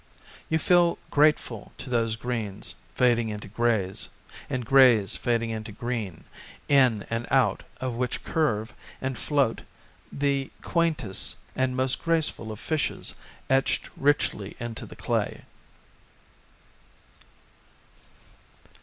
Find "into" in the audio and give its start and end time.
3.29-3.47, 5.51-5.71, 14.59-14.87